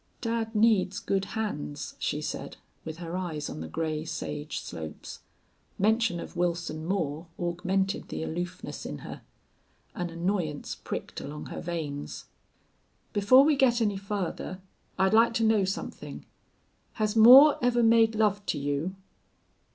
[0.19, 5.19] "Dad needs good hands," she said, with her eyes on the gray sage slopes.
[5.77, 9.21] Mention of Wilson Moore augmented the aloofness in her.
[9.93, 12.25] An annoyance pricked along her veins.
[13.13, 14.59] "Before we get any farther
[14.97, 16.25] I'd like to know something.
[16.93, 18.95] Has Moore ever made love to you?"